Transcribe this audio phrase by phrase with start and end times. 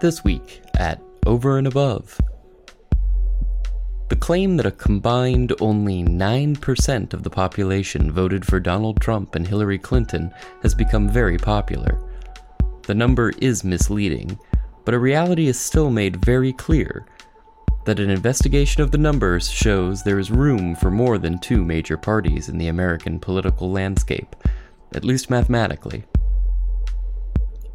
[0.00, 2.18] This week at Over and Above.
[4.08, 9.46] The claim that a combined only 9% of the population voted for Donald Trump and
[9.46, 10.32] Hillary Clinton
[10.62, 12.00] has become very popular.
[12.86, 14.38] The number is misleading,
[14.86, 17.04] but a reality is still made very clear
[17.84, 21.98] that an investigation of the numbers shows there is room for more than two major
[21.98, 24.34] parties in the American political landscape,
[24.94, 26.04] at least mathematically.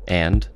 [0.08, 0.48] And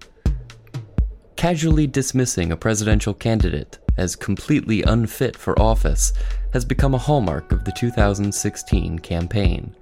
[1.40, 6.12] casually dismissing a presidential candidate as completely unfit for office
[6.52, 9.74] has become a hallmark of the 2016 campaign.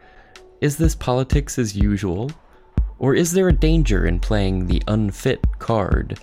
[0.61, 2.29] Is this politics as usual?
[2.99, 6.19] Or is there a danger in playing the unfit card?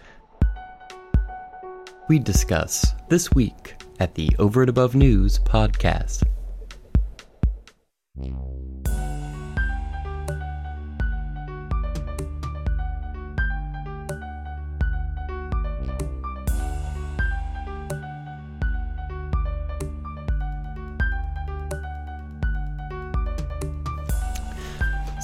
[2.09, 6.23] We discuss this week at the Over and Above News podcast.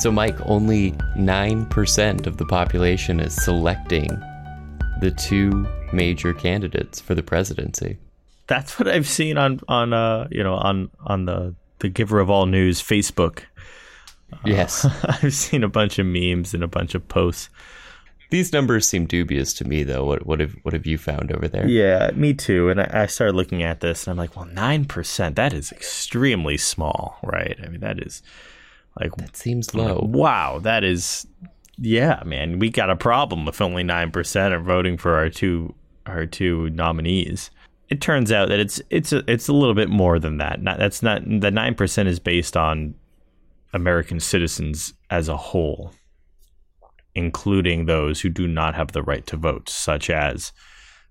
[0.01, 4.09] So, Mike, only 9% of the population is selecting
[5.03, 7.99] the two major candidates for the presidency.
[8.47, 12.31] That's what I've seen on on uh you know on on the the giver of
[12.31, 13.43] all news Facebook.
[14.43, 17.51] Yes, uh, I've seen a bunch of memes and a bunch of posts.
[18.31, 20.07] These numbers seem dubious to me, though.
[20.07, 21.69] What what have what have you found over there?
[21.69, 22.71] Yeah, me too.
[22.71, 25.37] And I, I started looking at this, and I'm like, well, nine percent.
[25.37, 27.59] That is extremely small, right?
[27.63, 28.23] I mean, that is
[29.01, 29.97] like that seems low.
[29.97, 31.27] Like, wow, that is
[31.79, 32.59] yeah, man.
[32.59, 35.75] We got a problem if only nine percent are voting for our two
[36.07, 37.51] our two nominees.
[37.89, 40.63] It turns out that it's it's a, it's a little bit more than that.
[40.63, 42.95] Not, that's not the nine percent is based on
[43.73, 45.93] American citizens as a whole,
[47.15, 50.53] including those who do not have the right to vote, such as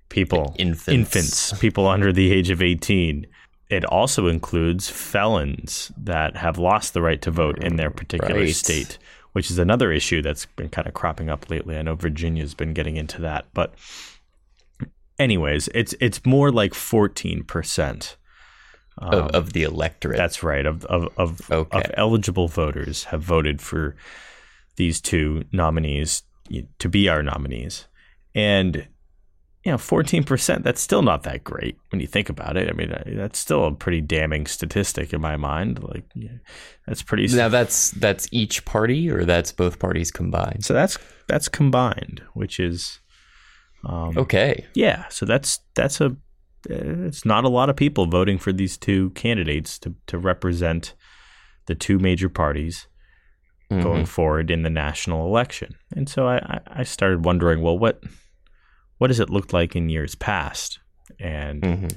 [0.09, 0.87] people like infants.
[0.87, 3.27] infants, people under the age of eighteen.
[3.69, 8.55] It also includes felons that have lost the right to vote in their particular right.
[8.55, 8.97] state,
[9.33, 11.77] which is another issue that's been kind of cropping up lately.
[11.77, 13.75] I know Virginia's been getting into that, but
[15.19, 18.17] anyways, it's it's more like fourteen percent
[18.97, 20.17] um, of, of, the electorate.
[20.17, 20.65] That's right.
[20.65, 21.79] Of of of, okay.
[21.79, 23.95] of, eligible voters have voted for
[24.77, 26.23] these two nominees
[26.79, 27.87] to be our nominees,
[28.33, 28.87] and
[29.65, 30.63] you know, fourteen percent.
[30.63, 32.69] That's still not that great when you think about it.
[32.69, 35.83] I mean, that's still a pretty damning statistic in my mind.
[35.83, 36.37] Like, yeah,
[36.87, 37.27] that's pretty.
[37.35, 40.63] Now that's that's each party, or that's both parties combined.
[40.63, 40.97] So that's
[41.27, 42.99] that's combined, which is
[43.85, 44.65] um, okay.
[44.73, 46.15] Yeah, so that's that's a
[46.69, 50.95] it's not a lot of people voting for these two candidates to to represent
[51.65, 52.87] the two major parties
[53.71, 53.83] mm-hmm.
[53.83, 55.75] going forward in the national election.
[55.95, 58.01] And so I, I started wondering, well, what
[58.99, 60.79] what does it look like in years past?
[61.19, 61.87] And mm-hmm.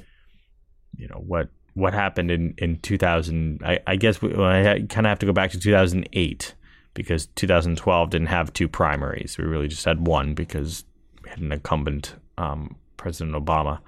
[0.97, 3.61] you know what what happened in in 2000?
[3.63, 6.55] I, I guess we, I kind of have to go back to 2008
[6.93, 9.37] because 2012 didn't have two primaries.
[9.37, 10.83] We really just had one because
[11.23, 13.79] we had an incumbent, um, President Obama,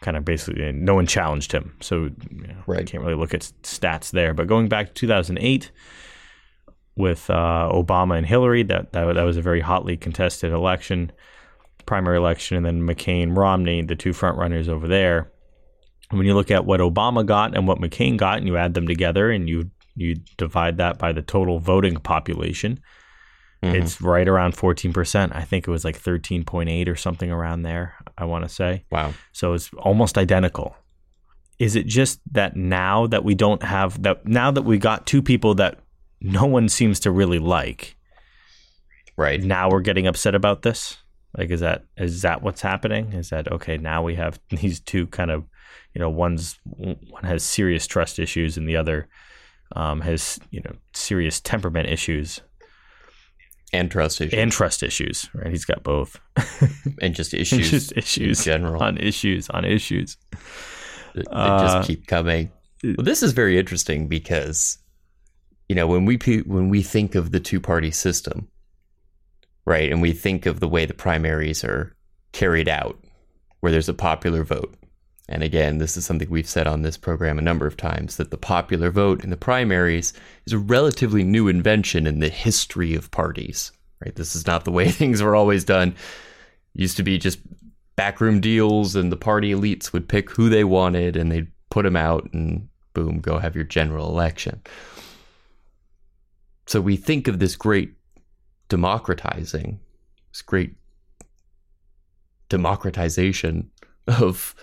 [0.00, 1.76] kind of basically no one challenged him.
[1.80, 2.80] So you know, right.
[2.80, 4.34] I can't really look at stats there.
[4.34, 5.70] But going back to 2008
[6.96, 11.10] with uh, Obama and Hillary, that, that that was a very hotly contested election,
[11.86, 15.30] primary election, and then McCain, Romney, the two front runners over there.
[16.10, 18.86] When you look at what Obama got and what McCain got, and you add them
[18.86, 22.80] together, and you you divide that by the total voting population,
[23.64, 23.82] Mm-hmm.
[23.82, 25.34] It's right around 14%.
[25.34, 28.84] I think it was like 13.8 or something around there, I want to say.
[28.90, 29.14] Wow.
[29.32, 30.76] So it's almost identical.
[31.58, 35.22] Is it just that now that we don't have that now that we got two
[35.22, 35.78] people that
[36.20, 37.96] no one seems to really like.
[39.16, 39.40] Right.
[39.40, 40.98] Now we're getting upset about this?
[41.36, 43.12] Like is that is that what's happening?
[43.12, 45.44] Is that okay, now we have these two kind of,
[45.94, 49.08] you know, one's one has serious trust issues and the other
[49.74, 52.40] um, has, you know, serious temperament issues.
[53.72, 54.38] And trust issues.
[54.38, 55.50] And trust issues right?
[55.50, 56.20] He's got both.
[57.02, 58.82] And just issues just issues general.
[58.82, 60.16] on issues on issues.
[61.14, 62.52] They uh, just keep coming.
[62.84, 64.78] well, this is very interesting because
[65.68, 66.16] you know when we
[66.46, 68.48] when we think of the two party system
[69.66, 71.94] right and we think of the way the primaries are
[72.32, 72.98] carried out
[73.60, 74.74] where there's a popular vote
[75.28, 78.30] and again, this is something we've said on this program a number of times that
[78.30, 80.12] the popular vote in the primaries
[80.46, 83.72] is a relatively new invention in the history of parties.
[84.04, 84.14] Right?
[84.14, 85.88] This is not the way things were always done.
[86.74, 87.38] It used to be just
[87.96, 91.96] backroom deals, and the party elites would pick who they wanted, and they'd put them
[91.96, 94.60] out, and boom, go have your general election.
[96.66, 97.94] So we think of this great
[98.68, 99.80] democratizing,
[100.32, 100.76] this great
[102.48, 103.70] democratization
[104.06, 104.54] of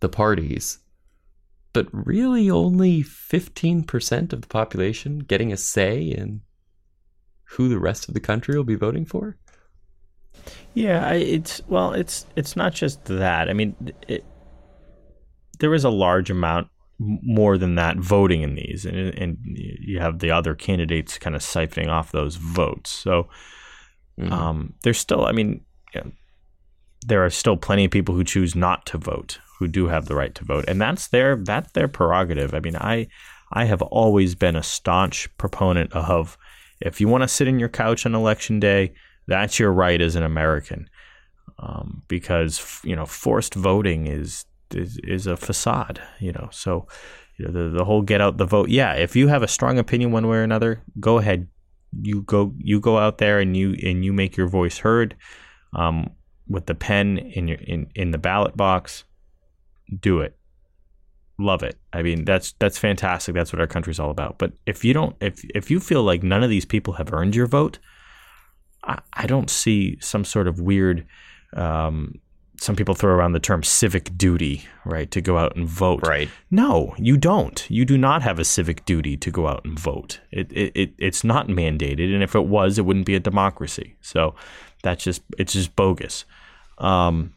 [0.00, 0.78] the parties.
[1.72, 6.40] But really, only 15% of the population getting a say in
[7.50, 9.36] who the rest of the country will be voting for?
[10.74, 13.48] Yeah, it's well, it's it's not just that.
[13.48, 13.74] I mean,
[14.06, 14.24] it,
[15.58, 16.68] there is a large amount
[16.98, 21.42] more than that voting in these, and, and you have the other candidates kind of
[21.42, 22.90] siphoning off those votes.
[22.90, 23.28] So
[24.18, 24.32] mm-hmm.
[24.32, 25.64] um, there's still, I mean,
[25.94, 26.12] you know,
[27.06, 30.14] there are still plenty of people who choose not to vote, who do have the
[30.14, 32.54] right to vote, and that's their that's their prerogative.
[32.54, 33.08] I mean, I
[33.52, 36.36] I have always been a staunch proponent of
[36.80, 38.92] if you want to sit in your couch on election day
[39.26, 40.88] that's your right as an American,
[41.58, 46.00] um, because you know forced voting is, is is a facade.
[46.20, 46.86] You know, so
[47.38, 48.68] you know the the whole get out the vote.
[48.68, 51.48] Yeah, if you have a strong opinion one way or another, go ahead.
[52.02, 55.16] You go you go out there and you and you make your voice heard
[55.74, 56.10] um,
[56.48, 59.04] with the pen in your in, in the ballot box.
[60.00, 60.36] Do it
[61.38, 61.78] love it.
[61.92, 63.34] I mean, that's that's fantastic.
[63.34, 64.38] That's what our country's all about.
[64.38, 67.34] But if you don't, if if you feel like none of these people have earned
[67.34, 67.78] your vote,
[68.84, 71.06] I, I don't see some sort of weird.
[71.54, 72.20] Um,
[72.60, 76.06] some people throw around the term civic duty, right, to go out and vote.
[76.06, 76.28] Right.
[76.50, 77.68] No, you don't.
[77.70, 80.20] You do not have a civic duty to go out and vote.
[80.30, 83.96] It, it, it it's not mandated, and if it was, it wouldn't be a democracy.
[84.00, 84.34] So
[84.82, 86.24] that's just it's just bogus.
[86.78, 87.34] Um,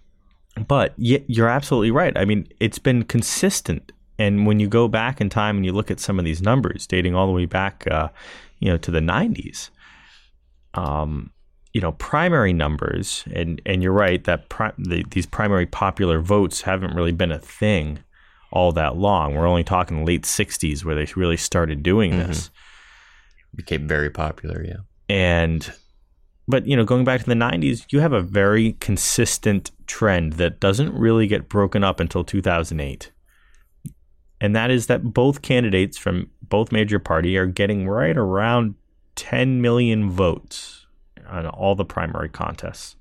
[0.68, 2.18] but you're absolutely right.
[2.18, 5.92] I mean, it's been consistent, and when you go back in time and you look
[5.92, 8.10] at some of these numbers dating all the way back, uh,
[8.60, 9.70] you know, to the '90s,
[10.74, 11.32] um,
[11.74, 16.62] you know primary numbers and and you're right that pri- the, these primary popular votes
[16.62, 18.00] haven't really been a thing
[18.52, 19.36] all that long.
[19.36, 22.28] We're only talking late 60s where they really started doing mm-hmm.
[22.28, 22.50] this.
[23.56, 24.78] Became very popular yeah.
[25.08, 25.72] And
[26.48, 30.60] but you know going back to the 90s you have a very consistent trend that
[30.60, 33.12] doesn't really get broken up until 2008
[34.42, 38.76] and that is that both candidates from both major party are getting right around
[39.16, 40.79] 10 million votes
[41.30, 42.96] on all the primary contests,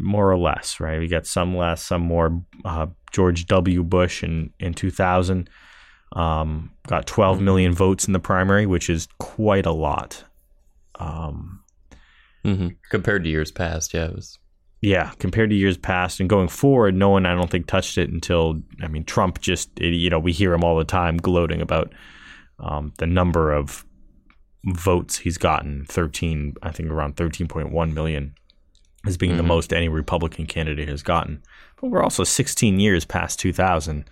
[0.00, 0.98] more or less, right?
[0.98, 2.42] We got some less, some more.
[2.64, 3.82] Uh, George W.
[3.82, 5.48] Bush in, in 2000
[6.12, 7.72] um, got 12 mm-hmm.
[7.72, 10.24] votes in the primary, which is quite a lot.
[10.96, 11.62] Um,
[12.44, 12.68] mm-hmm.
[12.90, 14.38] Compared to years past, yeah, it was.
[14.80, 18.10] Yeah, compared to years past and going forward, no one I don't think touched it
[18.10, 21.92] until I mean Trump just you know we hear him all the time gloating about
[22.60, 23.84] um, the number of
[24.64, 28.34] votes he's gotten 13 i think around 13.1 million
[29.06, 29.38] as being mm-hmm.
[29.38, 31.42] the most any republican candidate has gotten.
[31.80, 34.04] But we're also 16 years past 2000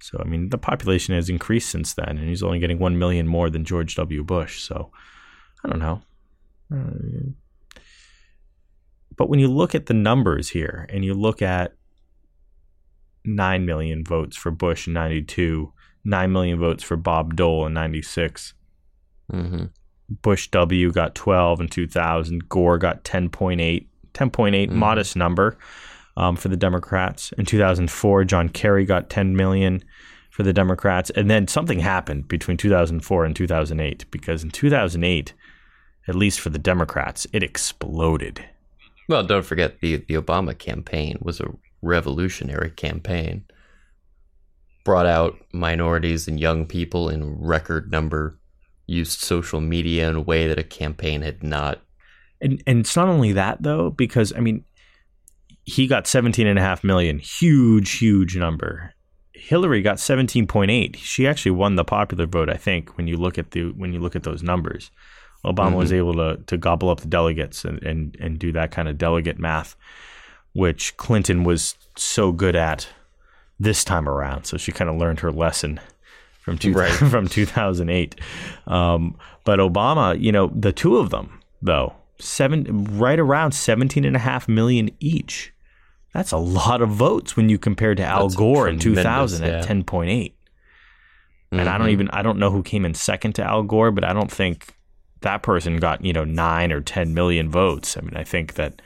[0.00, 3.26] so i mean the population has increased since then and he's only getting 1 million
[3.26, 4.24] more than george w.
[4.24, 4.60] Bush.
[4.60, 4.90] So
[5.64, 6.02] i don't know.
[6.74, 7.30] Uh,
[9.16, 11.74] but when you look at the numbers here and you look at
[13.24, 15.72] 9 million votes for bush in 92
[16.04, 18.54] 9 million votes for bob dole in 96
[19.32, 19.64] mm-hmm.
[20.08, 22.48] Bush W got 12 in 2000.
[22.48, 23.86] Gore got 10.8.
[24.14, 24.76] 10.8, mm-hmm.
[24.76, 25.58] modest number
[26.16, 27.32] um, for the Democrats.
[27.32, 29.82] In 2004, John Kerry got 10 million
[30.30, 31.10] for the Democrats.
[31.10, 35.32] And then something happened between 2004 and 2008 because in 2008,
[36.06, 38.44] at least for the Democrats, it exploded.
[39.08, 41.52] Well, don't forget the the Obama campaign was a
[41.82, 43.44] revolutionary campaign.
[44.84, 48.38] Brought out minorities and young people in record number
[48.86, 51.80] used social media in a way that a campaign had not.
[52.40, 54.64] And and it's not only that though, because I mean,
[55.64, 58.92] he got 17 and a half million, huge, huge number.
[59.32, 60.96] Hillary got 17.8.
[60.96, 64.00] She actually won the popular vote, I think, when you look at the when you
[64.00, 64.90] look at those numbers.
[65.44, 65.76] Obama mm-hmm.
[65.76, 68.98] was able to to gobble up the delegates and, and and do that kind of
[68.98, 69.76] delegate math,
[70.52, 72.88] which Clinton was so good at
[73.58, 74.44] this time around.
[74.44, 75.80] So she kind of learned her lesson
[76.44, 76.90] from two, right.
[77.10, 78.20] from 2008.
[78.66, 84.14] Um, but Obama, you know, the two of them though, seven right around 17 and
[84.14, 85.52] a half million each.
[86.12, 89.58] That's a lot of votes when you compare to Al That's Gore in 2000 yeah.
[89.58, 90.06] at 10.8.
[90.06, 91.58] Mm-hmm.
[91.58, 91.92] And I don't mm-hmm.
[91.92, 94.76] even I don't know who came in second to Al Gore, but I don't think
[95.22, 97.96] that person got, you know, 9 or 10 million votes.
[97.96, 98.80] I mean, I think that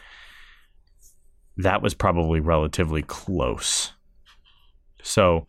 [1.59, 3.93] that was probably relatively close.
[5.03, 5.47] So,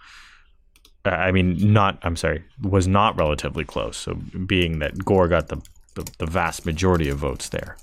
[1.05, 1.99] I mean, not.
[2.03, 3.97] I'm sorry, was not relatively close.
[3.97, 5.61] So, being that Gore got the,
[5.95, 7.77] the, the vast majority of votes there.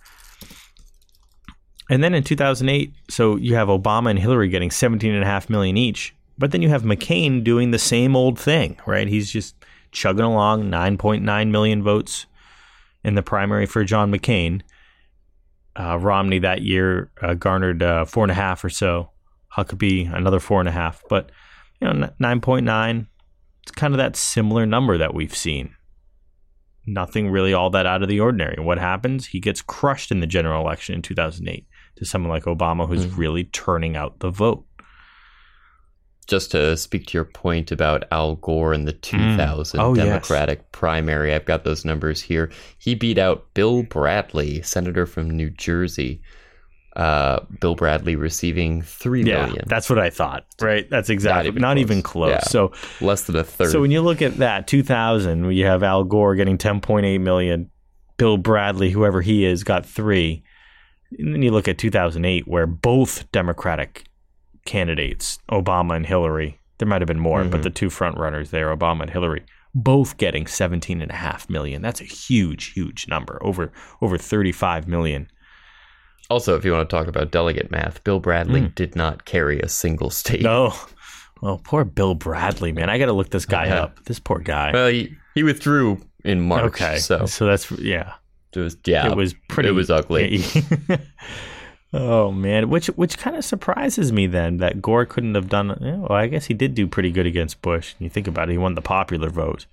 [1.88, 5.48] And then in 2008, so you have Obama and Hillary getting 17 and a half
[5.48, 9.06] million each, but then you have McCain doing the same old thing, right?
[9.06, 9.54] He's just
[9.92, 12.26] chugging along, 9.9 million votes
[13.04, 14.62] in the primary for John McCain.
[15.76, 19.10] Uh, Romney that year uh, garnered uh, four and a half or so.
[19.56, 21.30] Huckabee another four and a half, but
[21.80, 23.08] you know nine point nine.
[23.62, 25.74] It's kind of that similar number that we've seen.
[26.86, 28.62] Nothing really all that out of the ordinary.
[28.62, 29.26] What happens?
[29.26, 31.66] He gets crushed in the general election in 2008
[31.96, 33.16] to someone like Obama, who's mm.
[33.16, 34.64] really turning out the vote
[36.26, 39.82] just to speak to your point about Al Gore in the 2000 mm.
[39.82, 40.68] oh, Democratic yes.
[40.72, 42.50] primary, I've got those numbers here.
[42.78, 46.20] He beat out Bill Bradley, senator from New Jersey.
[46.96, 49.64] Uh, Bill Bradley receiving three yeah, million.
[49.66, 50.46] That's what I thought.
[50.62, 50.88] Right.
[50.88, 51.80] That's exactly not even, not close.
[51.82, 52.30] Even close.
[52.30, 52.40] Yeah.
[52.40, 52.72] So
[53.02, 53.70] less than a third.
[53.70, 57.70] So when you look at that 2000, you have Al Gore getting 10.8 million,
[58.16, 60.42] Bill Bradley, whoever he is, got three.
[61.18, 64.06] And then you look at 2008, where both Democratic
[64.64, 66.58] candidates, Obama and Hillary.
[66.78, 67.50] There might have been more, mm-hmm.
[67.50, 71.48] but the two front runners there, Obama and Hillary, both getting 17 and a half
[71.48, 71.82] million.
[71.82, 73.38] That's a huge, huge number.
[73.42, 75.28] Over over 35 million.
[76.28, 78.74] Also, if you want to talk about delegate math, Bill Bradley mm.
[78.74, 80.42] did not carry a single state.
[80.42, 80.74] No.
[81.40, 82.90] Well, poor Bill Bradley, man.
[82.90, 84.04] I got to look this guy up.
[84.04, 84.72] This poor guy.
[84.72, 86.64] Well, he, he withdrew in March.
[86.64, 86.98] Okay.
[86.98, 88.14] So, so that's, yeah.
[88.52, 89.10] It was, yeah.
[89.10, 89.68] It was pretty.
[89.68, 90.42] It was ugly.
[91.92, 95.68] Oh man, which which kind of surprises me then that Gore couldn't have done.
[95.80, 97.94] well, I guess he did do pretty good against Bush.
[97.98, 99.66] You think about it, he won the popular vote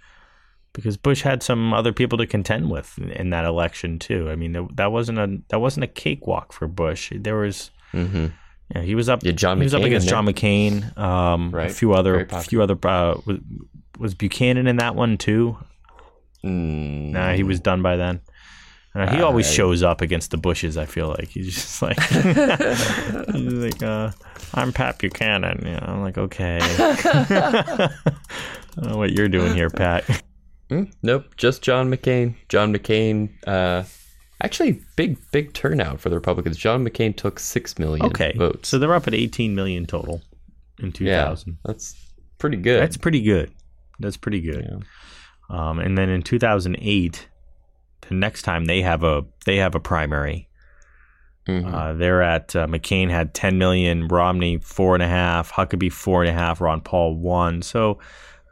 [0.73, 4.29] because Bush had some other people to contend with in that election too.
[4.29, 7.11] I mean, that wasn't a that wasn't a cakewalk for Bush.
[7.15, 7.71] There was.
[7.93, 8.27] Mm-hmm.
[8.75, 9.23] Yeah, he was up.
[9.23, 10.97] Yeah, John he was up against John McCain.
[10.97, 11.69] Um, right.
[11.69, 12.77] A few other, a few other.
[12.81, 13.37] Uh, was,
[13.99, 15.57] was, Buchanan in that one too?
[16.43, 17.11] Mm.
[17.11, 18.21] Nah, he was done by then.
[18.95, 20.77] Uh, he always shows up against the bushes.
[20.77, 21.99] I feel like he's just like,
[23.33, 24.11] he's like, uh,
[24.53, 25.63] I'm Pat Buchanan.
[25.65, 26.59] You know, I'm like, okay.
[26.61, 27.89] I
[28.75, 30.23] don't know what you're doing here, Pat.
[30.73, 32.35] Mm, nope, just John McCain.
[32.49, 33.29] John McCain.
[33.45, 33.83] Uh,
[34.41, 36.57] actually, big big turnout for the Republicans.
[36.57, 38.33] John McCain took six million okay.
[38.35, 38.69] votes.
[38.69, 40.21] So they're up at 18 million total
[40.79, 41.49] in 2000.
[41.49, 41.95] Yeah, that's
[42.37, 42.81] pretty good.
[42.81, 43.51] That's pretty good.
[43.99, 44.67] That's pretty good.
[44.69, 44.79] Yeah.
[45.49, 47.27] Um, and then in 2008
[48.07, 50.47] the next time they have a they have a primary.
[51.47, 51.73] Mm-hmm.
[51.73, 56.23] Uh, they're at uh, McCain had 10 million, Romney four and a half, Huckabee four
[56.23, 57.61] and a half, Ron Paul one.
[57.61, 57.99] So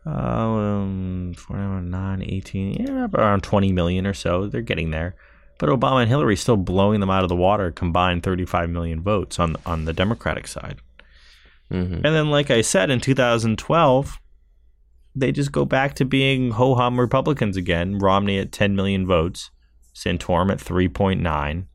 [0.05, 4.47] uh, um, 9, 18, yeah, around 20 million or so.
[4.47, 5.15] They're getting there.
[5.59, 9.39] But Obama and Hillary still blowing them out of the water, combined 35 million votes
[9.39, 10.81] on on the Democratic side.
[11.71, 11.93] Mm-hmm.
[11.93, 14.19] And then, like I said, in 2012,
[15.15, 17.99] they just go back to being ho hum Republicans again.
[17.99, 19.51] Romney at 10 million votes,
[19.93, 21.65] Santorum at 3.9.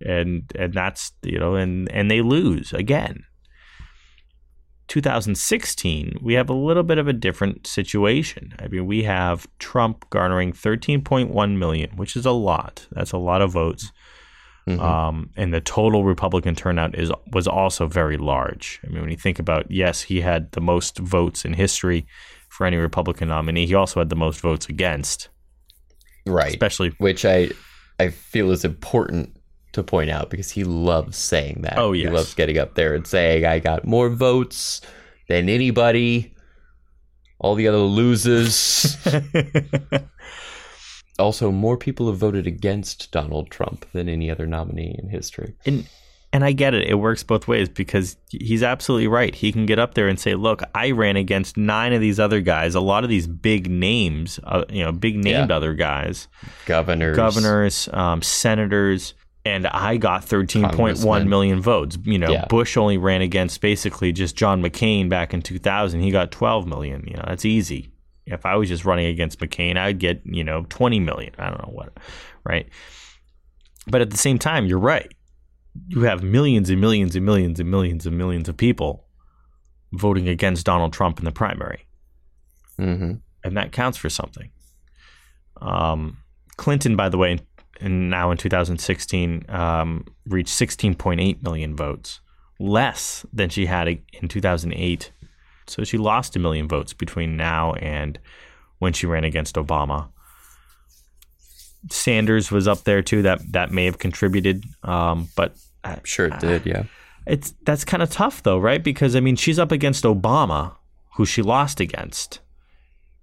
[0.00, 3.24] And and that's you know and and they lose again.
[4.88, 8.54] 2016, we have a little bit of a different situation.
[8.58, 12.86] I mean, we have Trump garnering 13.1 million, which is a lot.
[12.92, 13.92] That's a lot of votes.
[14.66, 14.80] Mm-hmm.
[14.80, 18.80] Um, and the total Republican turnout is was also very large.
[18.84, 22.06] I mean, when you think about, yes, he had the most votes in history
[22.48, 23.66] for any Republican nominee.
[23.66, 25.30] He also had the most votes against.
[26.26, 26.48] Right.
[26.48, 27.50] Especially which I
[27.98, 29.37] I feel is important
[29.78, 31.78] to point out because he loves saying that.
[31.78, 32.08] Oh yes.
[32.08, 34.80] He loves getting up there and saying I got more votes
[35.28, 36.34] than anybody.
[37.40, 38.96] All the other losers.
[41.18, 45.54] also, more people have voted against Donald Trump than any other nominee in history.
[45.64, 45.88] And
[46.32, 46.86] and I get it.
[46.86, 49.34] It works both ways because he's absolutely right.
[49.34, 52.40] He can get up there and say, "Look, I ran against nine of these other
[52.40, 52.74] guys.
[52.74, 55.56] A lot of these big names, uh, you know, big named yeah.
[55.56, 56.28] other guys,
[56.66, 59.14] governors, governors, um, senators."
[59.48, 61.96] And I got 13.1 million votes.
[62.04, 62.44] You know, yeah.
[62.46, 66.00] Bush only ran against basically just John McCain back in 2000.
[66.00, 67.04] He got 12 million.
[67.06, 67.90] You know, that's easy.
[68.26, 71.32] If I was just running against McCain, I'd get, you know, 20 million.
[71.38, 71.92] I don't know what,
[72.44, 72.68] right?
[73.86, 75.10] But at the same time, you're right
[75.86, 79.04] you have millions and millions and millions and millions and millions of people
[79.92, 81.86] voting against Donald Trump in the primary.
[82.78, 83.14] Mm-hmm.
[83.44, 84.50] And that counts for something.
[85.60, 86.18] Um,
[86.56, 87.38] Clinton, by the way,
[87.80, 92.20] and now in 2016, um, reached 16.8 million votes,
[92.58, 95.12] less than she had in 2008.
[95.66, 98.18] So she lost a million votes between now and
[98.78, 100.08] when she ran against Obama.
[101.90, 103.22] Sanders was up there too.
[103.22, 106.66] That that may have contributed, um, but I'm sure it did.
[106.66, 106.84] Yeah,
[107.26, 108.82] it's that's kind of tough though, right?
[108.82, 110.74] Because I mean, she's up against Obama,
[111.14, 112.40] who she lost against,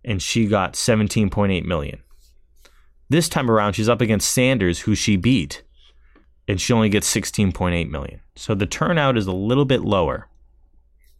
[0.05, 1.99] and she got 17.8 million.
[3.09, 5.63] This time around, she's up against Sanders, who she beat,
[6.47, 8.21] and she only gets 16.8 million.
[8.35, 10.27] So the turnout is a little bit lower.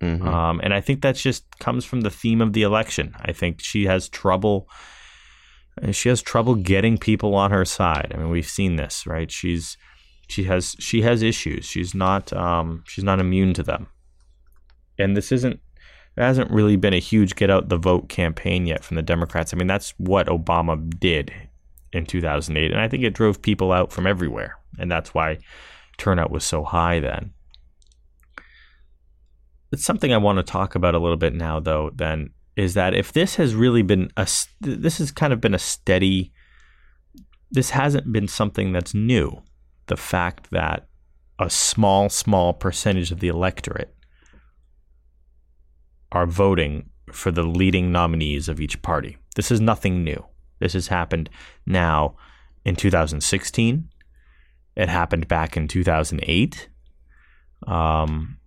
[0.02, 0.28] Mm-hmm.
[0.28, 3.16] Um, and I think that just comes from the theme of the election.
[3.20, 4.68] I think she has trouble
[5.92, 8.12] she has trouble getting people on her side.
[8.14, 9.30] I mean, we've seen this, right?
[9.30, 9.78] She's
[10.28, 11.66] She has she has issues.
[11.66, 13.88] She's not um, she's not immune to them.
[14.98, 15.60] And this isn't
[16.16, 19.54] there hasn't really been a huge get out the vote campaign yet from the Democrats.
[19.54, 21.34] I mean, that's what Obama did
[21.96, 25.40] in 2008, and I think it drove people out from everywhere, and that's why
[25.98, 27.32] turnout was so high then.
[29.72, 31.92] It's something I want to talk about a little bit now, though.
[31.94, 34.28] Then is that if this has really been a
[34.62, 36.32] this has kind of been a steady
[37.52, 39.42] this hasn't been something that's new
[39.88, 40.88] the fact that
[41.40, 43.94] a small small percentage of the electorate
[46.12, 50.26] are voting for the leading nominees of each party this is nothing new
[50.60, 51.30] this has happened
[51.66, 52.16] now
[52.64, 53.90] in 2016
[54.76, 56.70] it happened back in 2008
[57.68, 58.38] um,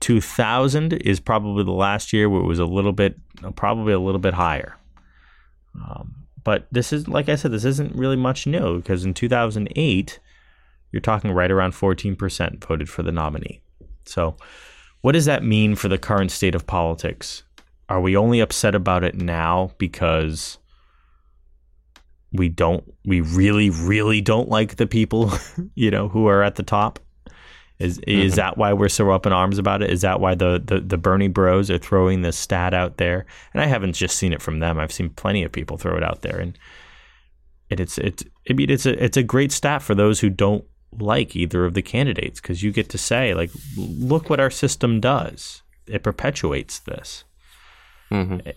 [0.00, 3.18] 2000 is probably the last year where it was a little bit,
[3.54, 4.76] probably a little bit higher.
[5.74, 10.20] Um, but this is, like I said, this isn't really much new because in 2008,
[10.92, 13.60] you're talking right around 14% voted for the nominee.
[14.04, 14.36] So,
[15.00, 17.42] what does that mean for the current state of politics?
[17.88, 20.58] Are we only upset about it now because
[22.32, 25.32] we don't, we really, really don't like the people,
[25.74, 26.98] you know, who are at the top?
[27.78, 28.36] Is is mm-hmm.
[28.36, 29.90] that why we're so up in arms about it?
[29.90, 33.26] Is that why the, the, the Bernie Bros are throwing this stat out there?
[33.52, 34.78] And I haven't just seen it from them.
[34.78, 36.58] I've seen plenty of people throw it out there, and
[37.68, 40.64] it, it's it's I mean it's a it's a great stat for those who don't
[40.98, 44.98] like either of the candidates because you get to say like, look what our system
[44.98, 45.62] does.
[45.86, 47.24] It perpetuates this.
[48.10, 48.50] Mm-hmm.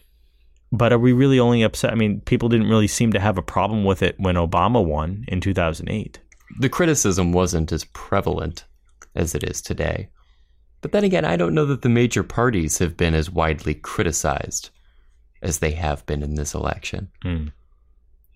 [0.72, 1.92] But are we really only upset?
[1.92, 5.26] I mean, people didn't really seem to have a problem with it when Obama won
[5.28, 6.20] in 2008.
[6.60, 8.66] The criticism wasn't as prevalent
[9.16, 10.10] as it is today.
[10.82, 14.70] But then again, I don't know that the major parties have been as widely criticized
[15.42, 17.10] as they have been in this election.
[17.26, 17.52] Mm.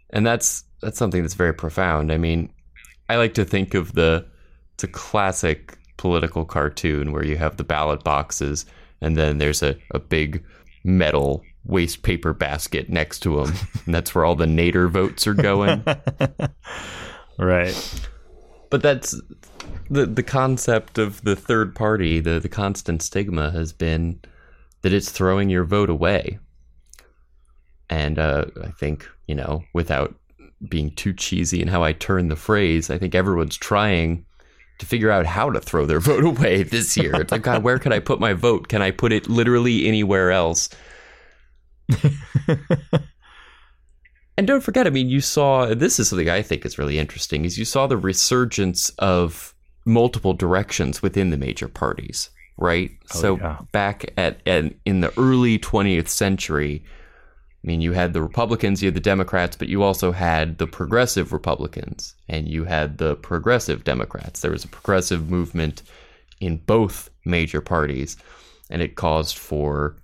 [0.09, 2.11] And that's that's something that's very profound.
[2.11, 2.51] I mean,
[3.09, 4.25] I like to think of the
[4.73, 8.65] it's a classic political cartoon where you have the ballot boxes
[9.01, 10.43] and then there's a, a big
[10.83, 13.53] metal waste paper basket next to him.
[13.85, 15.83] and that's where all the Nader votes are going.
[17.37, 18.01] right.
[18.69, 19.19] But that's
[19.89, 24.19] the the concept of the third party, the the constant stigma has been
[24.81, 26.39] that it's throwing your vote away.
[27.89, 30.15] And uh, I think you know, without
[30.67, 34.25] being too cheesy in how I turn the phrase, I think everyone's trying
[34.79, 37.15] to figure out how to throw their vote away this year.
[37.15, 38.67] It's like, God, where can I put my vote?
[38.67, 40.69] Can I put it literally anywhere else?
[44.37, 47.45] and don't forget, I mean, you saw this is something I think is really interesting
[47.45, 49.53] is you saw the resurgence of
[49.85, 52.91] multiple directions within the major parties, right?
[53.13, 53.57] Oh, so yeah.
[53.71, 56.83] back at, at in the early 20th century,
[57.63, 60.67] I mean, you had the Republicans, you had the Democrats, but you also had the
[60.67, 64.41] progressive Republicans and you had the progressive Democrats.
[64.41, 65.81] There was a progressive movement
[66.41, 68.17] in both major parties,
[68.69, 69.95] and it caused for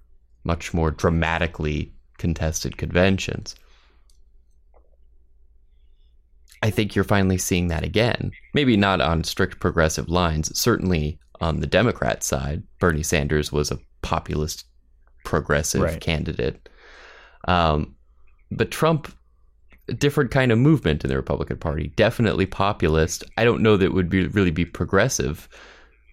[0.45, 3.55] much more dramatically contested conventions.
[6.61, 8.31] I think you're finally seeing that again.
[8.53, 10.57] Maybe not on strict progressive lines.
[10.57, 14.65] Certainly on the Democrat side, Bernie Sanders was a populist
[15.23, 16.01] progressive right.
[16.01, 16.68] candidate.
[17.47, 17.95] Um,
[18.52, 19.13] but Trump,
[19.88, 23.23] a different kind of movement in the Republican Party, definitely populist.
[23.38, 25.47] I don't know that it would be really be progressive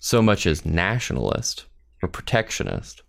[0.01, 1.67] so much as nationalist
[2.03, 3.03] or protectionist.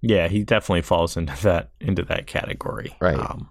[0.00, 2.94] Yeah, he definitely falls into that into that category.
[3.00, 3.18] Right.
[3.18, 3.50] Um,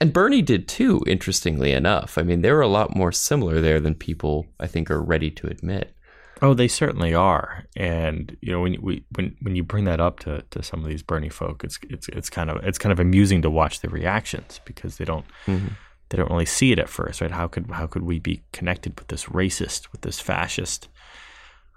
[0.00, 2.16] and Bernie did too, interestingly enough.
[2.16, 5.46] I mean, they're a lot more similar there than people, I think, are ready to
[5.46, 5.94] admit.
[6.42, 7.64] Oh, they certainly are.
[7.76, 10.88] And you know, when we when when you bring that up to, to some of
[10.88, 13.88] these Bernie folk, it's it's it's kind of it's kind of amusing to watch the
[13.88, 15.68] reactions because they don't mm-hmm.
[16.08, 17.30] they don't really see it at first, right?
[17.30, 20.88] How could how could we be connected with this racist, with this fascist?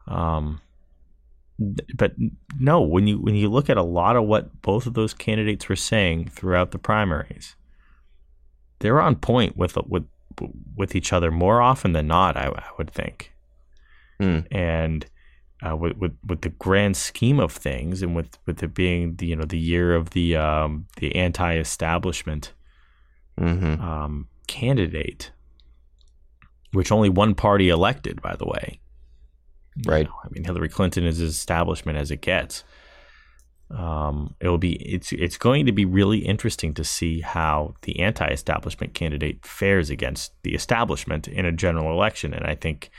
[0.08, 0.62] Um,
[1.96, 2.14] but
[2.60, 5.68] no, when you when you look at a lot of what both of those candidates
[5.70, 7.56] were saying throughout the primaries,
[8.80, 10.06] they're on point with with
[10.76, 12.38] with each other more often than not.
[12.38, 13.33] I, I would think,
[14.20, 14.46] mm.
[14.52, 15.06] and
[15.66, 19.28] uh, with, with with the grand scheme of things, and with with it being the
[19.28, 22.54] you know the year of the um, the anti-establishment
[23.40, 23.82] mm-hmm.
[23.82, 25.32] um, candidate,
[26.72, 28.80] which only one party elected, by the way.
[29.88, 30.06] Right.
[30.06, 32.64] You know, I mean, Hillary Clinton is as establishment as it gets
[33.72, 38.00] um, it will be it's it's going to be really interesting to see how the
[38.00, 42.92] anti-establishment candidate fares against the establishment in a general election, and I think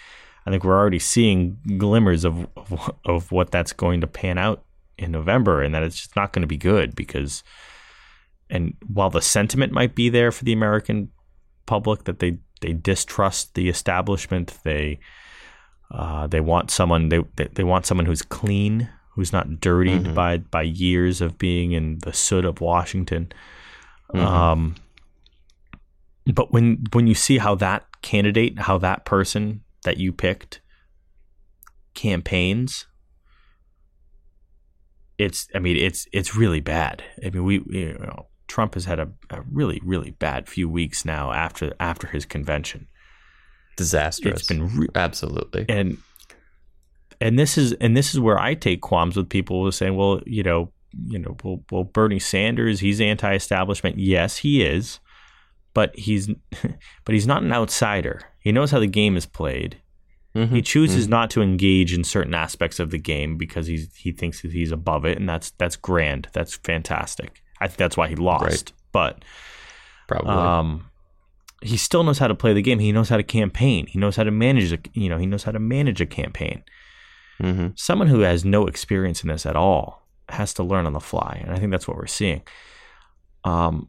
[0.47, 4.65] I think we're already seeing glimmers of of, of what that's going to pan out
[4.99, 7.43] in November, and that it's just not going to be good because,
[8.51, 11.11] and while the sentiment might be there for the American
[11.67, 14.59] public that they they distrust the establishment.
[14.65, 14.99] They
[15.91, 20.15] uh, they want someone they, they want someone who's clean, who's not dirtied mm-hmm.
[20.15, 23.33] by by years of being in the soot of Washington.
[24.13, 24.27] Mm-hmm.
[24.27, 24.75] Um,
[26.33, 30.61] but when when you see how that candidate, how that person that you picked
[31.95, 32.87] campaigns,
[35.17, 37.03] it's I mean it's it's really bad.
[37.25, 41.05] I mean we you know Trump has had a, a really really bad few weeks
[41.05, 42.89] now after after his convention.
[43.77, 44.41] Disastrous.
[44.41, 45.99] It's been re- absolutely and
[47.21, 49.97] and this is and this is where I take qualms with people who are saying,
[49.97, 50.73] well, you know,
[51.07, 53.99] you know, well, well, Bernie Sanders, he's anti-establishment.
[53.99, 55.01] Yes, he is,
[55.75, 56.29] but he's
[57.05, 58.23] but he's not an outsider.
[58.41, 59.81] He knows how the game is played.
[60.35, 60.55] Mm-hmm.
[60.55, 61.11] He chooses mm-hmm.
[61.11, 64.73] not to engage in certain aspects of the game because he's he thinks that he's
[64.73, 66.29] above it, and that's that's grand.
[66.33, 67.43] That's fantastic.
[67.61, 68.45] I think that's why he lost.
[68.45, 68.73] Right.
[68.93, 69.25] But
[70.09, 70.91] probably, um,
[71.63, 72.81] he still knows how to play the game.
[72.81, 73.87] He knows how to campaign.
[73.87, 74.73] He knows how to manage.
[74.73, 76.65] A, you know, he knows how to manage a campaign.
[77.41, 77.69] Mm-hmm.
[77.77, 81.41] Someone who has no experience in this at all has to learn on the fly,
[81.43, 82.43] and I think that's what we're seeing.
[83.45, 83.89] Um,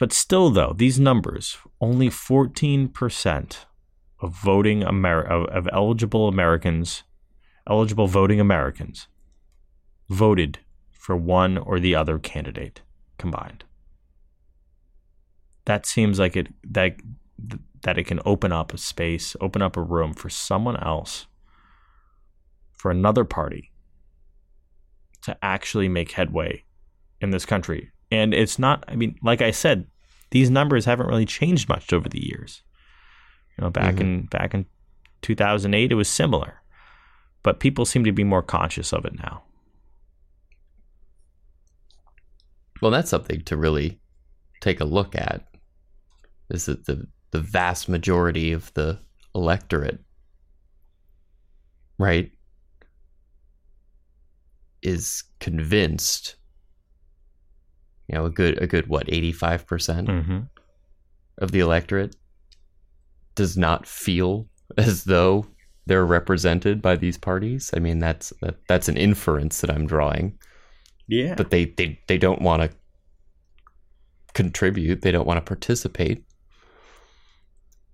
[0.00, 3.66] but still, though, these numbers only fourteen percent
[4.18, 7.04] of voting Amer- of, of eligible Americans,
[7.68, 9.06] eligible voting Americans,
[10.08, 10.58] voted
[10.90, 12.82] for one or the other candidate
[13.18, 13.64] combined.
[15.66, 16.96] That seems like it that
[17.82, 21.26] that it can open up a space, open up a room for someone else,
[22.72, 23.70] for another party
[25.22, 26.64] to actually make headway
[27.20, 27.92] in this country.
[28.10, 29.86] And it's not, I mean, like I said,
[30.30, 32.62] these numbers haven't really changed much over the years.
[33.56, 34.02] You know, back mm-hmm.
[34.02, 34.66] in back in
[35.22, 36.62] 2008, it was similar,
[37.42, 39.42] but people seem to be more conscious of it now.
[42.80, 44.00] Well, that's something to really
[44.60, 45.46] take a look at.
[46.48, 48.98] Is that the the vast majority of the
[49.34, 50.00] electorate,
[51.98, 52.30] right,
[54.82, 56.36] is convinced.
[58.10, 60.40] You know, a good a good what eighty five percent mm-hmm.
[61.38, 62.16] of the electorate
[63.36, 65.46] does not feel as though
[65.86, 67.70] they're represented by these parties.
[67.74, 70.36] I mean, that's that, that's an inference that I'm drawing.
[71.06, 71.34] Yeah.
[71.36, 72.70] But they they, they don't want to
[74.34, 75.02] contribute.
[75.02, 76.24] They don't want to participate.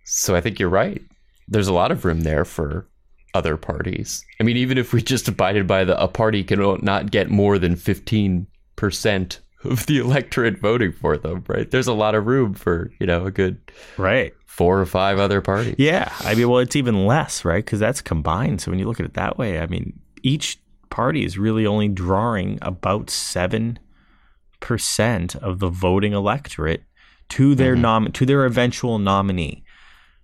[0.05, 1.03] So I think you're right.
[1.49, 2.89] There's a lot of room there for
[3.35, 4.25] other parties.
[4.41, 7.59] I mean, even if we just abided by the a party can not get more
[7.59, 11.71] than 15% of the electorate voting for them, right?
[11.71, 13.59] There's a lot of room for, you know, a good
[13.97, 15.75] right four or five other parties.
[15.79, 16.11] Yeah.
[16.21, 17.63] I mean, well, it's even less, right?
[17.63, 18.63] Because that's combined.
[18.63, 21.89] So when you look at it that way, I mean, each party is really only
[21.89, 23.77] drawing about 7%
[25.37, 26.85] of the voting electorate
[27.29, 27.83] to their mm-hmm.
[27.83, 29.63] nom to their eventual nominee.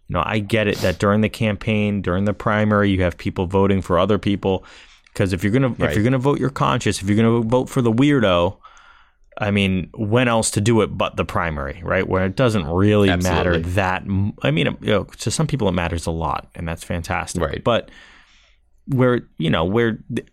[0.09, 3.47] You know, I get it that during the campaign, during the primary, you have people
[3.47, 4.65] voting for other people
[5.13, 5.91] because if you're gonna right.
[5.91, 8.57] if you're gonna vote your conscience, if you're gonna vote for the weirdo,
[9.39, 12.07] I mean, when else to do it but the primary, right?
[12.07, 13.37] Where it doesn't really Absolutely.
[13.37, 14.03] matter that.
[14.43, 17.43] I mean, you know, to some people it matters a lot, and that's fantastic.
[17.43, 17.65] Right.
[17.65, 17.91] But
[18.87, 20.25] where you know where the,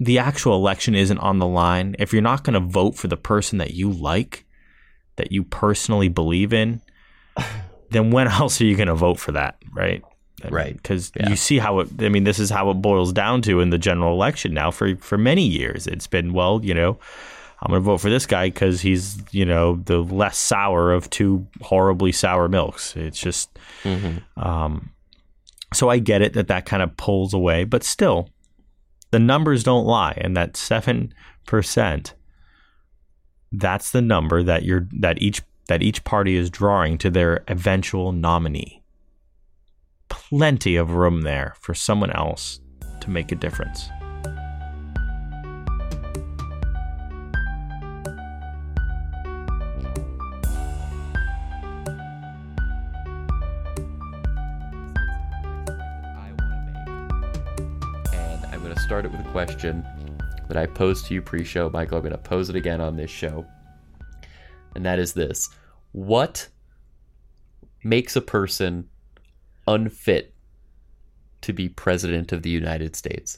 [0.00, 3.16] the actual election isn't on the line, if you're not going to vote for the
[3.16, 4.44] person that you like,
[5.16, 6.82] that you personally believe in,
[7.90, 10.02] then when else are you going to vote for that, right?
[10.50, 10.76] right.
[10.76, 11.30] Because yeah.
[11.30, 11.88] you see how it.
[12.00, 14.70] I mean, this is how it boils down to in the general election now.
[14.70, 16.98] For for many years, it's been well, you know
[17.66, 21.10] I'm going to vote for this guy because he's, you know, the less sour of
[21.10, 22.94] two horribly sour milks.
[22.94, 24.18] It's just, mm-hmm.
[24.40, 24.92] um,
[25.74, 28.28] so I get it that that kind of pulls away, but still,
[29.10, 31.12] the numbers don't lie, and that seven
[31.44, 32.14] percent,
[33.50, 38.12] that's the number that you're that each that each party is drawing to their eventual
[38.12, 38.82] nominee.
[40.08, 42.60] Plenty of room there for someone else
[43.00, 43.88] to make a difference.
[58.96, 59.86] Start it with a question
[60.48, 61.68] that I posed to you pre show.
[61.68, 63.44] Michael, I'm going to pose it again on this show.
[64.74, 65.50] And that is this
[65.92, 66.48] What
[67.84, 68.88] makes a person
[69.66, 70.32] unfit
[71.42, 73.36] to be president of the United States?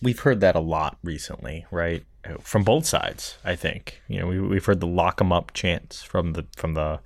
[0.00, 2.02] We've heard that a lot recently, right?
[2.40, 4.00] From both sides, I think.
[4.08, 7.00] You know, we, we've heard the lock 'em up chants from the from the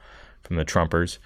[0.44, 1.18] from the Trumpers,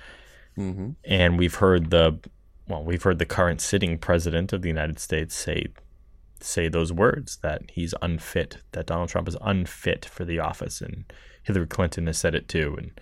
[0.57, 0.92] mm-hmm.
[1.05, 2.18] and we've heard the
[2.66, 5.66] well, we've heard the current sitting president of the United States say
[6.42, 11.05] say those words that he's unfit, that Donald Trump is unfit for the office, and
[11.42, 13.00] Hillary Clinton has said it too, and uh,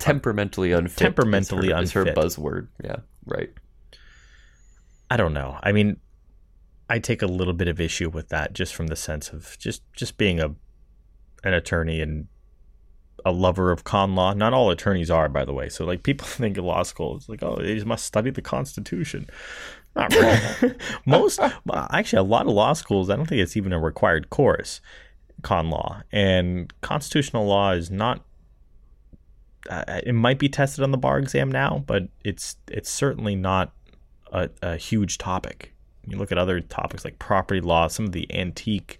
[0.00, 0.98] temperamentally unfit.
[0.98, 2.18] Temperamentally is her, unfit.
[2.18, 2.68] Is her buzzword.
[2.82, 3.50] Yeah, right.
[5.10, 5.58] I don't know.
[5.62, 5.98] I mean,
[6.88, 9.82] I take a little bit of issue with that just from the sense of just
[9.94, 10.54] just being a
[11.44, 12.26] an attorney and
[13.24, 14.34] a lover of con law.
[14.34, 15.68] Not all attorneys are, by the way.
[15.68, 19.26] So like people think of law school is like, oh, they must study the Constitution.
[19.96, 20.74] Not really.
[21.06, 21.40] Most
[21.90, 23.10] actually, a lot of law schools.
[23.10, 24.80] I don't think it's even a required course,
[25.42, 28.24] con law and constitutional law is not.
[29.70, 33.72] Uh, it might be tested on the bar exam now, but it's it's certainly not
[34.32, 35.72] a, a huge topic.
[36.06, 38.98] You look at other topics like property law, some of the antique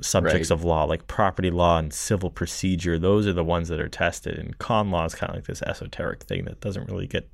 [0.00, 0.58] subjects right.
[0.58, 4.38] of law like property law and civil procedure those are the ones that are tested
[4.38, 7.26] and con law is kind of like this esoteric thing that doesn't really get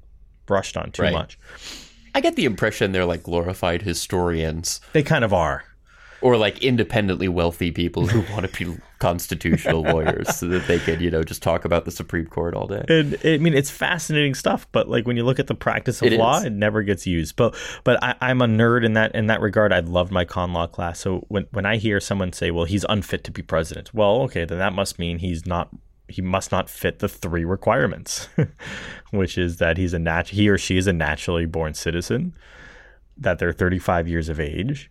[0.46, 1.12] brushed on too right.
[1.12, 1.38] much
[2.14, 4.80] i get the impression they're like glorified historians.
[4.92, 5.64] They kind of are.
[6.20, 11.00] Or like independently wealthy people who want to be constitutional lawyers so that they can
[11.00, 12.84] you know just talk about the supreme court all day.
[12.88, 16.12] And i mean it's fascinating stuff but like when you look at the practice of
[16.12, 16.44] it law is.
[16.44, 17.34] it never gets used.
[17.34, 19.72] But but I, i'm a nerd in that in that regard.
[19.72, 21.00] I loved my con law class.
[21.00, 24.44] So when when i hear someone say well he's unfit to be president well okay
[24.44, 25.70] then that must mean he's not
[26.12, 28.28] he must not fit the three requirements,
[29.10, 32.34] which is that he's a nat- he or she is a naturally born citizen,
[33.16, 34.90] that they're 35 years of age,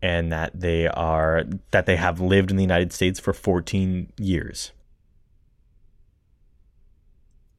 [0.00, 4.72] and that they are that they have lived in the United States for 14 years.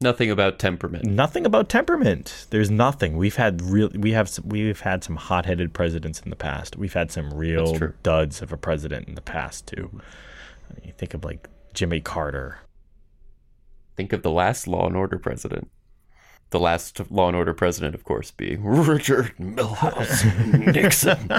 [0.02, 1.04] Nothing about temperament.
[1.04, 2.46] Nothing about temperament.
[2.48, 3.18] There's nothing.
[3.18, 3.90] We've had real.
[3.94, 4.30] We have.
[4.42, 6.76] We've had some hot-headed presidents in the past.
[6.76, 10.00] We've had some real duds of a president in the past too.
[10.82, 12.58] You think of like Jimmy Carter.
[13.96, 15.70] Think of the last Law and Order president
[16.50, 21.30] the last Law and Order president, of course, being Richard Milhous Nixon.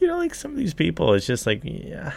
[0.00, 2.12] you know, like some of these people, it's just like, yeah,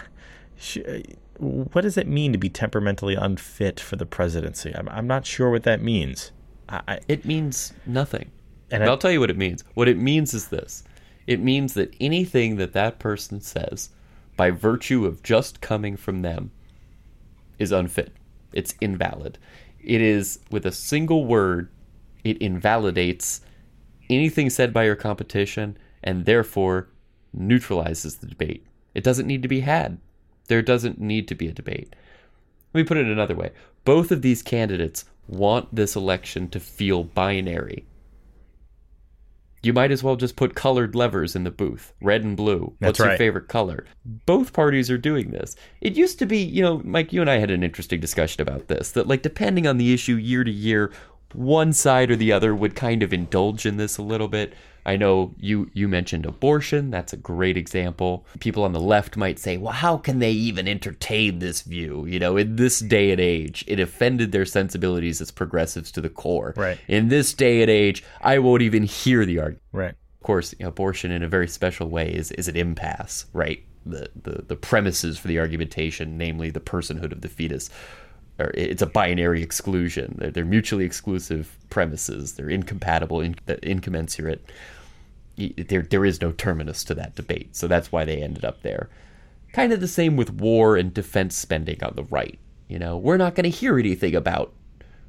[0.77, 0.99] uh,
[1.37, 4.73] what does it mean to be temperamentally unfit for the presidency?
[4.73, 6.31] I'm, I'm not sure what that means.
[6.69, 8.31] I, it means nothing.
[8.71, 9.63] And I, I'll tell you what it means.
[9.73, 10.83] What it means is this
[11.27, 13.89] it means that anything that that person says,
[14.37, 16.51] by virtue of just coming from them,
[17.59, 18.13] is unfit.
[18.53, 19.37] It's invalid.
[19.79, 21.69] It is, with a single word,
[22.23, 23.41] it invalidates
[24.09, 26.89] anything said by your competition and therefore
[27.33, 28.65] neutralizes the debate.
[28.93, 29.99] It doesn't need to be had.
[30.47, 31.95] There doesn't need to be a debate.
[32.73, 33.51] Let me put it another way.
[33.85, 37.85] Both of these candidates want this election to feel binary.
[39.67, 42.73] You might as well just put colored levers in the booth, red and blue.
[42.79, 43.09] That's What's right.
[43.09, 43.85] your favorite color?
[44.05, 45.57] Both parties are doing this.
[45.81, 48.69] It used to be, you know, Mike, you and I had an interesting discussion about
[48.69, 50.93] this that, like, depending on the issue year to year,
[51.33, 54.53] one side or the other would kind of indulge in this a little bit.
[54.87, 56.91] I know you you mentioned abortion.
[56.91, 58.25] That's a great example.
[58.39, 62.19] People on the left might say, "Well, how can they even entertain this view?" You
[62.19, 66.53] know, in this day and age, it offended their sensibilities as progressives to the core.
[66.55, 66.79] Right.
[66.87, 69.61] In this day and age, I won't even hear the argument.
[69.73, 69.95] Right.
[70.21, 73.61] Of course, abortion in a very special way is is an impasse, right?
[73.85, 77.69] The, the the premises for the argumentation, namely the personhood of the fetus,
[78.39, 80.15] or it's a binary exclusion.
[80.17, 82.33] They're, they're mutually exclusive premises.
[82.33, 84.45] They're incompatible, in, incommensurate.
[85.37, 87.55] There, there is no terminus to that debate.
[87.55, 88.89] So that's why they ended up there.
[89.53, 92.39] Kind of the same with war and defense spending on the right.
[92.67, 94.53] You know, we're not going to hear anything about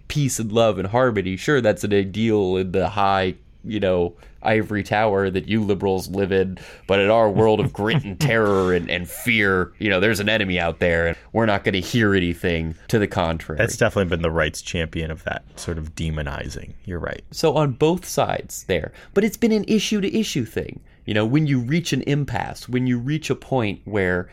[0.07, 1.37] peace and love and harmony.
[1.37, 6.33] Sure, that's an ideal in the high you know, ivory tower that you liberals live
[6.33, 10.21] in, but in our world of grit and terror and, and fear, you know, there's
[10.21, 13.59] an enemy out there and we're not going to hear anything to the contrary.
[13.59, 16.75] That's definitely been the right's champion of that sort of demonizing.
[16.85, 17.23] You're right.
[17.31, 20.81] So on both sides there, but it's been an issue to issue thing.
[21.05, 24.29] You know, when you reach an impasse, when you reach a point where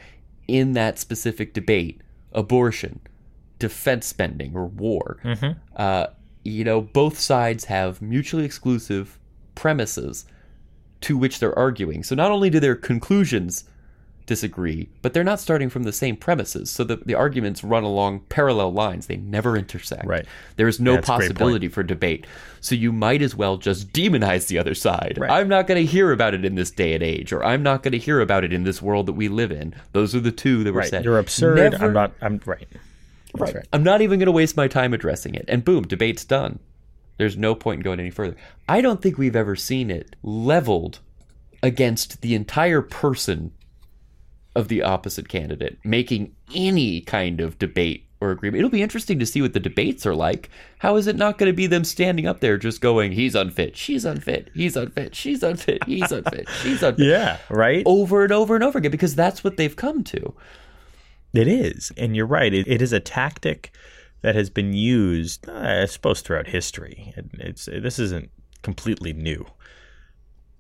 [0.48, 2.02] in that specific debate,
[2.34, 3.00] abortion,
[3.60, 5.58] defense spending, or war, mm-hmm.
[5.76, 6.08] uh,
[6.46, 9.20] you know, both sides have mutually exclusive
[9.56, 10.26] premises
[11.02, 12.04] to which they're arguing.
[12.04, 13.66] So not only do their conclusions
[14.28, 16.70] disagree, but they're not starting from the same premises.
[16.70, 19.08] So the, the arguments run along parallel lines.
[19.08, 20.06] They never intersect.
[20.06, 20.26] Right.
[20.56, 22.26] There is no yeah, possibility for debate.
[22.62, 25.18] So you might as well just demonize the other side.
[25.20, 25.30] Right.
[25.30, 27.84] I'm not going to hear about it in this day and age, or I'm not
[27.84, 29.76] going to hear about it in this world that we live in.
[29.92, 30.90] Those are the two that were right.
[30.90, 31.06] said.
[31.06, 31.58] You're absurd.
[31.58, 32.14] Never, I'm not.
[32.22, 32.68] I'm right.
[33.40, 33.56] Right.
[33.56, 33.68] right.
[33.74, 35.46] I'm not even going to waste my time addressing it.
[35.48, 36.60] And boom, debate's done.
[37.18, 38.36] There's no point in going any further.
[38.68, 41.00] I don't think we've ever seen it leveled
[41.64, 43.52] against the entire person
[44.56, 48.60] of the opposite candidate, making any kind of debate or agreement.
[48.60, 50.50] It'll be interesting to see what the debates are like.
[50.80, 53.76] How is it not going to be them standing up there just going, he's unfit,
[53.76, 57.06] she's unfit, he's unfit, she's unfit, he's unfit, she's unfit.
[57.06, 57.84] yeah, right?
[57.86, 60.34] Over and over and over again because that's what they've come to.
[61.36, 61.92] It is.
[61.98, 62.54] And you're right.
[62.54, 63.72] It, it is a tactic
[64.22, 67.14] that has been used, I suppose, throughout history.
[67.34, 68.32] It's this isn't
[68.64, 69.46] completely new.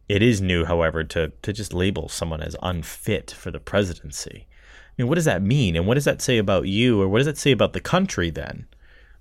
[0.07, 4.47] It is new, however, to to just label someone as unfit for the presidency.
[4.47, 7.17] I mean, what does that mean, and what does that say about you, or what
[7.17, 8.29] does that say about the country?
[8.29, 8.67] Then,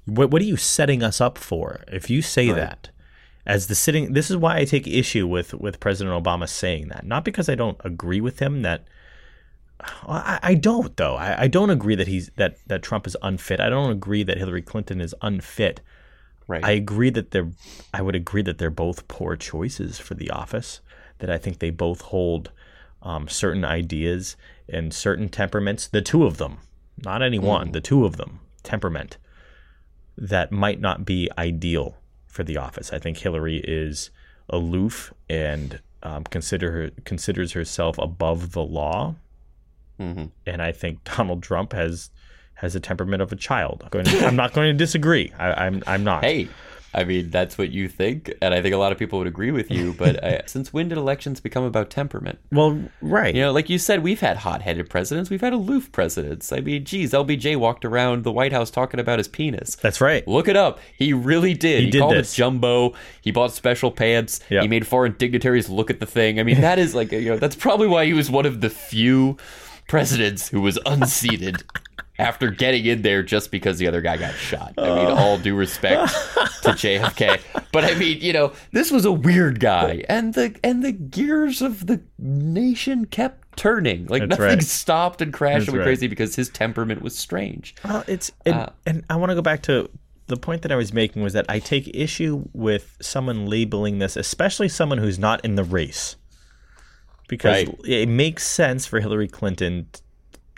[0.05, 2.57] what what are you setting us up for if you say right.
[2.57, 2.91] that?
[3.47, 7.07] As the sitting, this is why I take issue with with President Obama saying that.
[7.07, 8.87] Not because I don't agree with him that
[9.81, 11.17] I, I don't though.
[11.17, 13.61] I, I, don't agree that he's that that Trump is unfit.
[13.61, 15.81] I don't agree that Hillary Clinton is unfit.
[16.47, 16.65] Right.
[16.65, 17.51] I agree that they're.
[17.93, 20.81] I would agree that they're both poor choices for the office.
[21.19, 22.51] That I think they both hold
[23.03, 24.37] um, certain ideas
[24.69, 25.87] and certain temperaments.
[25.87, 26.59] The two of them,
[27.03, 27.45] not any mm.
[27.45, 27.73] one.
[27.73, 29.19] The two of them, temperament
[30.17, 32.93] that might not be ideal for the office.
[32.93, 34.11] I think Hillary is
[34.49, 39.17] aloof and um, consider her, considers herself above the law
[40.01, 40.27] Mm-hmm.
[40.47, 42.11] And I think Donald Trump has
[42.55, 43.85] has a temperament of a child.
[43.93, 45.33] I'm not going to disagree.
[45.39, 46.25] I, am I'm, I'm not.
[46.25, 46.49] Hey,
[46.95, 49.51] I mean that's what you think, and I think a lot of people would agree
[49.51, 49.93] with you.
[49.93, 52.39] But I, since when did elections become about temperament?
[52.53, 53.35] Well, right.
[53.35, 56.53] You know, like you said, we've had hot-headed presidents, we've had aloof presidents.
[56.53, 59.75] I mean, geez, LBJ walked around the White House talking about his penis.
[59.75, 60.27] That's right.
[60.29, 60.79] Look it up.
[60.97, 61.81] He really did.
[61.81, 62.33] He, he did called this.
[62.33, 62.95] it jumbo.
[63.21, 64.39] He bought special pants.
[64.51, 64.63] Yep.
[64.63, 66.39] He made foreign dignitaries look at the thing.
[66.39, 68.71] I mean, that is like you know that's probably why he was one of the
[68.71, 69.37] few
[69.89, 71.63] presidents who was unseated
[72.19, 74.75] after getting in there just because the other guy got shot.
[74.79, 76.13] I mean, all due respect
[76.63, 77.41] to JFK,
[77.73, 81.63] but I mean, you know, this was a weird guy, and the and the gears
[81.63, 84.07] of the nation kept turning.
[84.07, 84.63] Like That's nothing right.
[84.63, 85.91] stopped and crashed That's and went right.
[85.91, 87.75] crazy because his temperament was strange.
[87.85, 89.91] Well, it's and, uh, and I want to go back to
[90.27, 94.17] the point that I was making was that I take issue with someone labeling this,
[94.17, 96.17] especially someone who's not in the race
[97.29, 97.79] because right.
[97.85, 99.89] it makes sense for Hillary Clinton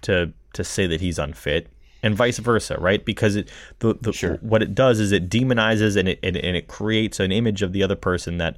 [0.02, 1.68] to to say that he's unfit
[2.02, 3.04] and vice versa, right?
[3.04, 3.50] Because it
[3.80, 4.36] the, the sure.
[4.40, 7.72] what it does is it demonizes and it, and, and it creates an image of
[7.72, 8.56] the other person that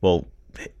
[0.00, 0.28] well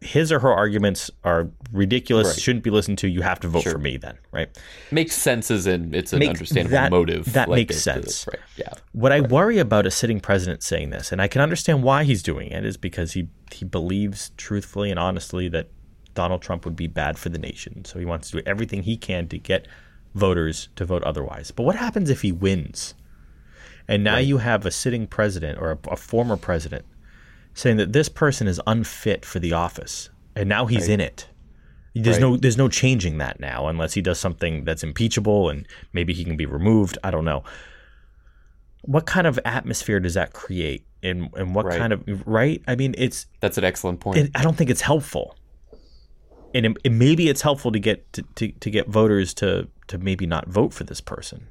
[0.00, 2.38] his or her arguments are ridiculous, right.
[2.38, 3.08] shouldn't be listened to.
[3.08, 3.72] You have to vote sure.
[3.72, 4.48] for me, then, right?
[4.90, 7.32] Makes sense as in it's an understandable that, motive.
[7.32, 8.26] That like makes sense.
[8.26, 8.40] Right.
[8.56, 8.72] Yeah.
[8.92, 9.22] What right.
[9.22, 12.50] I worry about a sitting president saying this, and I can understand why he's doing
[12.50, 15.68] it, is because he he believes truthfully and honestly that
[16.18, 17.84] Donald Trump would be bad for the nation.
[17.84, 19.68] So he wants to do everything he can to get
[20.16, 21.52] voters to vote otherwise.
[21.52, 22.94] But what happens if he wins?
[23.86, 24.26] And now right.
[24.26, 26.84] you have a sitting president or a, a, former president
[27.54, 30.94] saying that this person is unfit for the office, and now he's right.
[30.94, 31.28] in it.
[31.94, 32.22] There's right.
[32.22, 36.24] no there's no changing that now unless he does something that's impeachable and maybe he
[36.24, 36.98] can be removed.
[37.04, 37.44] I don't know.
[38.82, 40.84] What kind of atmosphere does that create?
[41.00, 42.60] And and what kind of right?
[42.66, 44.18] I mean, it's that's an excellent point.
[44.18, 45.37] It, I don't think it's helpful
[46.54, 49.98] and it, it, maybe it's helpful to get to, to, to, get voters to to
[49.98, 51.48] maybe not vote for this person.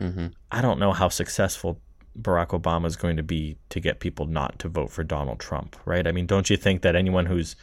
[0.00, 0.28] Mm-hmm.
[0.50, 1.80] I don't know how successful
[2.20, 5.76] Barack Obama is going to be to get people not to vote for Donald Trump,
[5.84, 6.06] right?
[6.06, 7.56] I mean, don't you think that anyone who's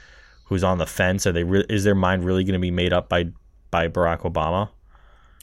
[0.45, 2.93] who's on the fence are they re- is their mind really going to be made
[2.93, 3.28] up by
[3.69, 4.69] by Barack Obama?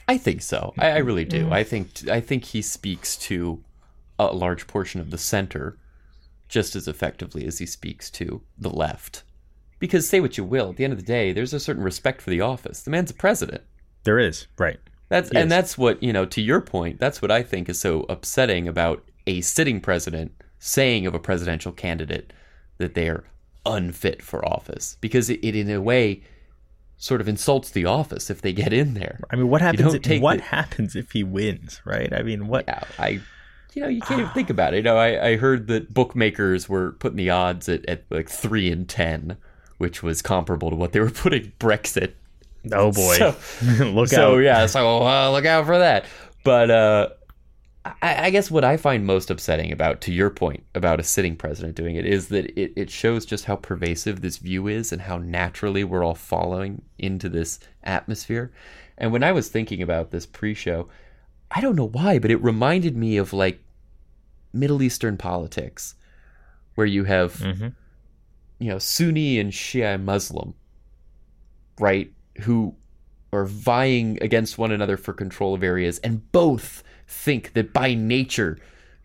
[0.07, 0.73] I think so.
[0.79, 1.45] I, I really do.
[1.45, 1.53] Mm-hmm.
[1.53, 3.63] I think I think he speaks to
[4.19, 5.79] a large portion of the center
[6.49, 9.23] just as effectively as he speaks to the left
[9.79, 12.21] because say what you will, at the end of the day, there's a certain respect
[12.21, 12.83] for the office.
[12.83, 13.63] The man's a president.
[14.05, 14.79] There is, right.
[15.09, 18.05] That's and that's what, you know, to your point, that's what I think is so
[18.09, 22.33] upsetting about a sitting president saying of a presidential candidate
[22.79, 23.25] that they are
[23.65, 26.23] unfit for office because it, it in a way
[26.97, 29.21] sort of insults the office if they get in there.
[29.31, 29.95] I mean, what happens?
[29.95, 31.81] If, what the, happens if he wins?
[31.85, 32.13] Right?
[32.13, 32.65] I mean, what?
[32.67, 33.21] Yeah, I,
[33.75, 34.79] you know, you can't even think about it.
[34.79, 38.71] You know, I, I heard that bookmakers were putting the odds at, at like three
[38.71, 39.39] and ten
[39.79, 42.13] which was comparable to what they were putting Brexit.
[42.73, 43.37] Oh boy, so,
[43.85, 44.35] look so, out!
[44.35, 46.05] So yeah, so uh, look out for that.
[46.45, 47.09] But uh,
[48.03, 51.37] I, I, guess what I find most upsetting about, to your point about a sitting
[51.37, 55.03] president doing it, is that it, it shows just how pervasive this view is and
[55.03, 58.53] how naturally we're all following into this atmosphere.
[58.97, 60.89] And when I was thinking about this pre-show,
[61.51, 63.63] I don't know why, but it reminded me of like
[64.53, 65.95] Middle Eastern politics,
[66.75, 67.35] where you have.
[67.35, 67.69] Mm-hmm
[68.59, 70.55] you know, Sunni and Shia Muslim,
[71.79, 72.75] right, who
[73.33, 78.59] are vying against one another for control of areas, and both think that by nature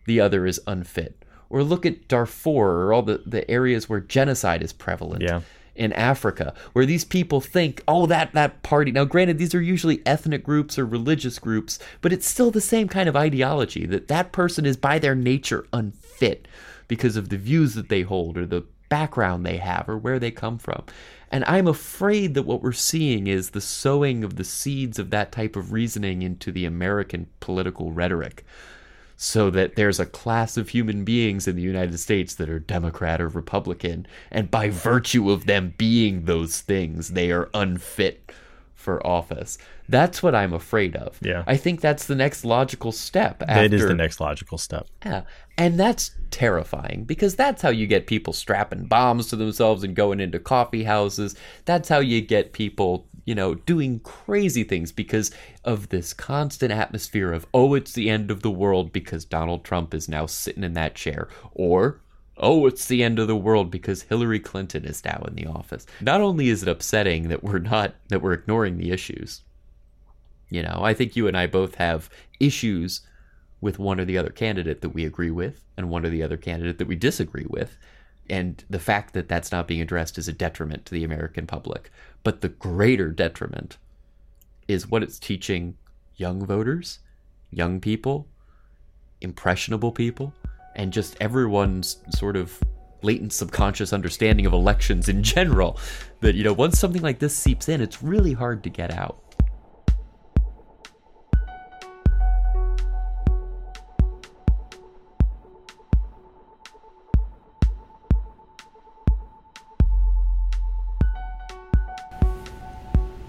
[0.06, 1.24] the other is unfit.
[1.50, 5.22] Or look at Darfur or all the, the areas where genocide is prevalent.
[5.22, 5.42] Yeah.
[5.76, 8.92] In Africa, where these people think, oh, that that party.
[8.92, 12.86] Now, granted, these are usually ethnic groups or religious groups, but it's still the same
[12.86, 16.46] kind of ideology that that person is by their nature unfit
[16.86, 20.30] because of the views that they hold or the background they have or where they
[20.30, 20.84] come from.
[21.30, 25.32] And I'm afraid that what we're seeing is the sowing of the seeds of that
[25.32, 28.44] type of reasoning into the American political rhetoric.
[29.16, 33.20] so that there's a class of human beings in the United States that are Democrat
[33.20, 38.32] or Republican, and by virtue of them being those things, they are unfit
[38.84, 39.58] for office.
[39.88, 41.18] That's what I'm afraid of.
[41.22, 41.42] Yeah.
[41.46, 43.42] I think that's the next logical step.
[43.42, 44.86] After, it is the next logical step.
[45.04, 45.22] Yeah.
[45.58, 50.20] And that's terrifying because that's how you get people strapping bombs to themselves and going
[50.20, 51.34] into coffee houses.
[51.64, 55.30] That's how you get people, you know, doing crazy things because
[55.64, 59.94] of this constant atmosphere of, oh, it's the end of the world because Donald Trump
[59.94, 61.28] is now sitting in that chair.
[61.52, 62.00] Or,
[62.36, 65.86] oh, it's the end of the world because Hillary Clinton is now in the office.
[66.00, 69.42] Not only is it upsetting that we're not, that we're ignoring the issues,
[70.50, 72.10] you know, I think you and I both have
[72.40, 73.02] issues
[73.60, 76.36] with one or the other candidate that we agree with and one or the other
[76.36, 77.76] candidate that we disagree with.
[78.28, 81.90] And the fact that that's not being addressed is a detriment to the American public.
[82.22, 83.78] But the greater detriment
[84.68, 85.76] is what it's teaching
[86.16, 87.00] young voters,
[87.50, 88.26] young people,
[89.20, 90.32] impressionable people,
[90.74, 92.62] and just everyone's sort of
[93.02, 95.78] latent subconscious understanding of elections in general.
[96.20, 99.20] That, you know, once something like this seeps in, it's really hard to get out.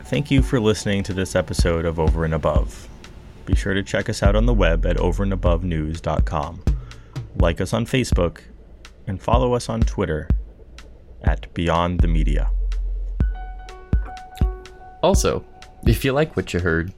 [0.06, 2.88] Thank you for listening to this episode of Over and Above.
[3.46, 6.75] Be sure to check us out on the web at overandabovenews.com.
[7.38, 8.40] Like us on Facebook
[9.08, 10.28] and follow us on Twitter
[11.24, 12.52] at Beyond the Media.
[15.04, 15.46] Also,
[15.86, 16.94] if you like what you heard,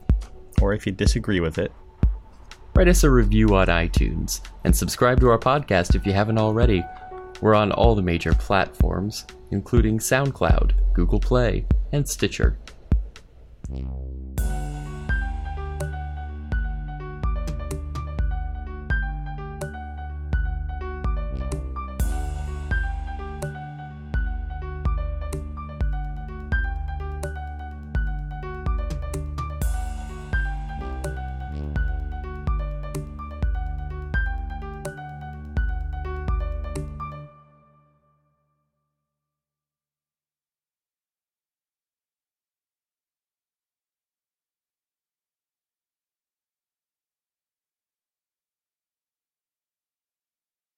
[0.62, 1.72] or if you disagree with it,
[2.76, 6.86] write us a review on iTunes and subscribe to our podcast if you haven't already.
[7.42, 12.58] We're on all the major platforms, including SoundCloud, Google Play, and Stitcher.